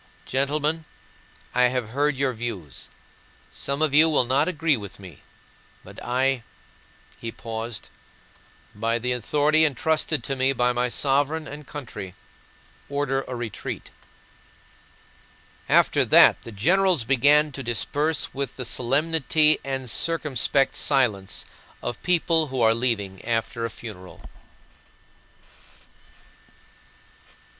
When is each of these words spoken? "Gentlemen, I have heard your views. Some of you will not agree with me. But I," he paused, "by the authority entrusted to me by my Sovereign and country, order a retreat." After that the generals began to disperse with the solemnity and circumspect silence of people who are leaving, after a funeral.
"Gentlemen, 0.25 0.85
I 1.53 1.65
have 1.65 1.89
heard 1.89 2.15
your 2.15 2.33
views. 2.33 2.89
Some 3.51 3.83
of 3.83 3.93
you 3.93 4.09
will 4.09 4.23
not 4.25 4.47
agree 4.47 4.75
with 4.75 4.99
me. 4.99 5.21
But 5.83 6.03
I," 6.03 6.41
he 7.19 7.31
paused, 7.31 7.91
"by 8.73 8.97
the 8.97 9.11
authority 9.11 9.63
entrusted 9.63 10.23
to 10.23 10.35
me 10.35 10.53
by 10.53 10.73
my 10.73 10.89
Sovereign 10.89 11.47
and 11.47 11.67
country, 11.67 12.15
order 12.89 13.21
a 13.27 13.35
retreat." 13.35 13.91
After 15.69 16.03
that 16.03 16.41
the 16.41 16.51
generals 16.51 17.03
began 17.03 17.51
to 17.51 17.61
disperse 17.61 18.33
with 18.33 18.55
the 18.55 18.65
solemnity 18.65 19.59
and 19.63 19.87
circumspect 19.87 20.75
silence 20.75 21.45
of 21.83 22.01
people 22.01 22.47
who 22.47 22.59
are 22.63 22.73
leaving, 22.73 23.23
after 23.23 23.67
a 23.67 23.69
funeral. 23.69 24.27